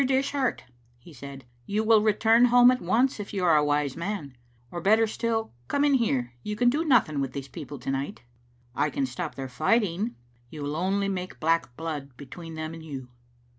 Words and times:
Dishart," 0.03 0.63
he 0.97 1.13
said, 1.13 1.45
"you 1.67 1.83
will 1.83 2.01
return 2.01 2.45
home 2.45 2.71
at 2.71 2.81
once 2.81 3.19
if 3.19 3.35
you 3.35 3.45
are 3.45 3.55
a 3.55 3.63
wise 3.63 3.95
man; 3.95 4.35
or, 4.71 4.81
better 4.81 5.05
still, 5.05 5.53
come 5.67 5.85
in 5.85 5.93
here. 5.93 6.33
You 6.41 6.55
can 6.55 6.71
do 6.71 6.83
nothing 6.83 7.21
with 7.21 7.33
these 7.33 7.47
people 7.47 7.77
to 7.77 7.91
night."" 7.91 8.23
I 8.83 8.89
can 8.89 9.05
stop 9.05 9.35
their 9.35 9.47
fighting."" 9.47 10.15
You 10.49 10.63
will 10.63 10.75
only 10.75 11.07
make 11.07 11.39
black 11.39 11.77
blood 11.77 12.17
between 12.17 12.55
them 12.55 12.73
and 12.73 12.83
you. 12.83 13.09